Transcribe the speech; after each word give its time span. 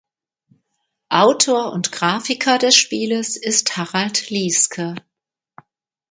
Autor 1.09 1.73
und 1.73 1.91
Grafiker 1.91 2.57
des 2.57 2.75
Spieles 2.75 3.37
ist 3.37 3.77
Harald 3.77 4.31
Lieske. 4.31 4.95